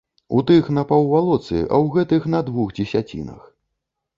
У 0.37 0.39
тых 0.51 0.69
на 0.77 0.83
паўвалоцы, 0.91 1.53
а 1.57 1.75
ў 1.83 1.99
гэтых 1.99 2.27
на 2.35 2.41
двух 2.49 2.73
дзесяцінах. 2.81 3.49